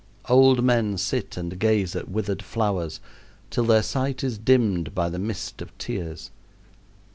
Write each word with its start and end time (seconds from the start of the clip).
Old 0.27 0.63
men 0.63 0.97
sit 0.97 1.37
and 1.37 1.59
gaze 1.59 1.95
at 1.95 2.09
withered 2.09 2.41
flowers 2.41 2.99
till 3.51 3.65
their 3.65 3.83
sight 3.83 4.23
is 4.23 4.39
dimmed 4.39 4.95
by 4.95 5.09
the 5.11 5.19
mist 5.19 5.61
of 5.61 5.77
tears. 5.77 6.31